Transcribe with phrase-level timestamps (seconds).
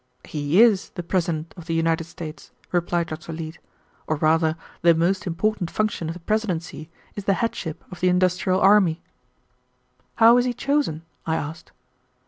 [0.25, 3.33] "He is the President of the United States," replied Dr.
[3.33, 3.59] Leete,
[4.07, 8.59] "or rather the most important function of the presidency is the headship of the industrial
[8.61, 9.03] army."
[10.15, 11.71] "How is he chosen?" I asked.